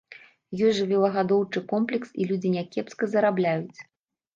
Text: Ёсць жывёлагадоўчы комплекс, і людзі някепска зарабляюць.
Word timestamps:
Ёсць 0.67 0.77
жывёлагадоўчы 0.79 1.65
комплекс, 1.75 2.09
і 2.21 2.29
людзі 2.33 2.57
някепска 2.59 3.03
зарабляюць. 3.17 3.79